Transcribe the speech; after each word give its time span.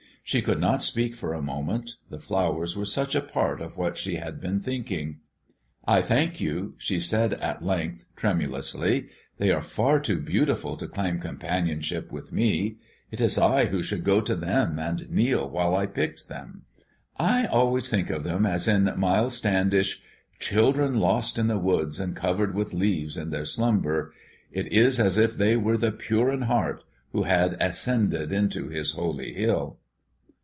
She 0.23 0.41
could 0.43 0.61
not 0.61 0.81
speak 0.81 1.15
for 1.15 1.33
a 1.33 1.41
moment, 1.41 1.95
the 2.09 2.19
flowers 2.19 2.77
were 2.77 2.85
such 2.85 3.15
a 3.15 3.21
part 3.21 3.59
of 3.59 3.75
what 3.75 3.97
she 3.97 4.15
had 4.15 4.39
been 4.39 4.61
thinking. 4.61 5.19
"I 5.85 6.01
thank 6.01 6.39
you," 6.39 6.75
she 6.77 7.01
said 7.01 7.33
at 7.33 7.65
length, 7.65 8.05
tremulously. 8.15 9.07
"They 9.39 9.51
are 9.51 9.61
far 9.63 9.99
too 9.99 10.21
beautiful 10.21 10.77
to 10.77 10.87
claim 10.87 11.19
companionship 11.19 12.13
with 12.13 12.31
me. 12.31 12.77
It 13.09 13.19
is 13.19 13.37
I 13.37 13.65
who 13.65 13.83
should 13.83 14.05
go 14.05 14.21
to 14.21 14.33
them 14.35 14.79
and 14.79 15.09
kneel 15.11 15.49
while 15.49 15.75
I 15.75 15.85
picked 15.85 16.29
them." 16.29 16.63
"I 17.17 17.45
always 17.47 17.89
think 17.89 18.09
of 18.09 18.23
them 18.23 18.45
as 18.45 18.69
in 18.69 18.89
'Miles 18.95 19.35
Standish': 19.35 20.01
Children 20.39 21.01
lost 21.01 21.37
in 21.37 21.47
the 21.47 21.59
woods 21.59 21.99
and 21.99 22.15
covered 22.15 22.55
with 22.55 22.73
leaves 22.73 23.17
in 23.17 23.31
their 23.31 23.43
slumber. 23.43 24.13
It 24.49 24.71
is 24.71 24.97
as 24.97 25.17
if 25.17 25.35
they 25.35 25.57
were 25.57 25.77
the 25.77 25.91
pure 25.91 26.29
in 26.31 26.43
heart, 26.43 26.85
who 27.11 27.23
had 27.23 27.57
ascended 27.59 28.31
into 28.31 28.69
His 28.69 28.91
holy 28.91 29.33
hill." 29.33 29.79